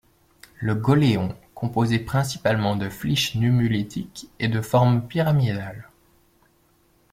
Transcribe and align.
Le 0.59 0.73
Goléon, 0.73 1.37
composé 1.53 1.99
principalement 1.99 2.75
de 2.75 2.89
flysch 2.89 3.35
nummulitique, 3.35 4.31
est 4.39 4.47
de 4.47 4.59
forme 4.59 5.05
pyramidale. 5.07 5.89